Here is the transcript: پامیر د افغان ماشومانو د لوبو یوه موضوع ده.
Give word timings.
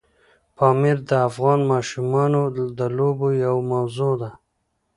پامیر 0.57 0.97
د 1.09 1.11
افغان 1.27 1.59
ماشومانو 1.71 2.41
د 2.77 2.79
لوبو 2.97 3.27
یوه 3.45 3.63
موضوع 3.71 4.13
ده. 4.21 4.29